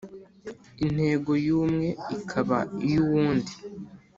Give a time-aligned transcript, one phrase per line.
[0.85, 2.57] Intego yumwe ikaba
[2.87, 3.53] iyo uwundi